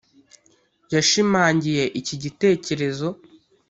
yashimangiye 0.93 1.81
iki 1.99 2.15
gitekerezo. 2.23 3.07